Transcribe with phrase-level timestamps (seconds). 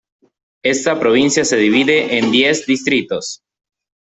[0.63, 3.41] Esta provincia se divide en diez distritos.